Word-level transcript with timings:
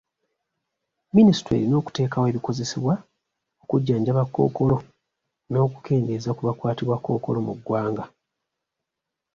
Minisitule 1.15 1.57
erina 1.59 1.75
okuteekawo 1.81 2.25
ebikozesebwa 2.27 2.95
okujjanjaba 3.63 4.23
Kkookolo 4.27 4.77
n'okukendeeza 5.51 6.29
ku 6.33 6.41
bakwatibwa 6.47 6.97
Kkookolo 6.99 7.39
mu 7.47 7.53
ggwanga. 7.57 8.05